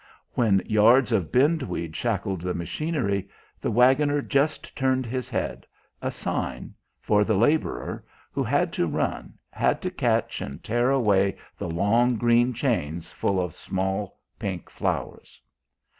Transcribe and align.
When 0.33 0.63
yards 0.65 1.11
of 1.11 1.31
bindweed 1.31 1.95
shackled 1.95 2.41
the 2.41 2.55
machinery, 2.55 3.29
the 3.61 3.69
waggoner 3.69 4.23
just 4.23 4.75
turned 4.75 5.05
his 5.05 5.29
head 5.29 5.67
a 6.01 6.09
sign 6.09 6.73
for 6.99 7.23
the 7.23 7.35
labourer, 7.35 8.03
who 8.31 8.41
had 8.41 8.73
to 8.73 8.87
run, 8.87 9.35
had 9.51 9.79
to 9.83 9.91
catch 9.91 10.41
and 10.41 10.63
tear 10.63 10.89
away 10.89 11.37
the 11.55 11.69
long 11.69 12.15
green 12.15 12.51
chains 12.51 13.11
full 13.11 13.39
of 13.39 13.53
small 13.53 14.17
pink 14.39 14.71
flowers. 14.71 15.39